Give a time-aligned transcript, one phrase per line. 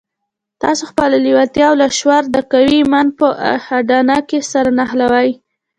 [0.61, 3.27] تاسې خپله لېوالتیا او لاشعور د قوي ايمان په
[3.77, 5.29] اډانه کې سره نښلوئ.